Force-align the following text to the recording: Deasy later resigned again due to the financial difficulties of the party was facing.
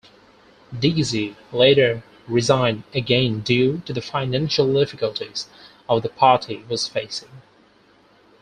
Deasy 0.73 1.35
later 1.53 2.01
resigned 2.27 2.81
again 2.91 3.41
due 3.41 3.83
to 3.85 3.93
the 3.93 4.01
financial 4.01 4.73
difficulties 4.73 5.47
of 5.87 6.01
the 6.01 6.09
party 6.09 6.63
was 6.67 6.87
facing. 6.87 7.29